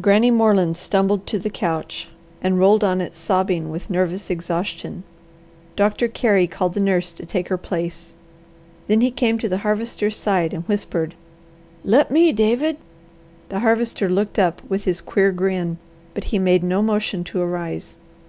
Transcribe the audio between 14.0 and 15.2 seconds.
looked up with his